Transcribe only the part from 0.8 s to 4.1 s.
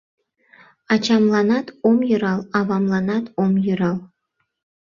Ачамланат ом йӧрал, авамланат ом йӧрал.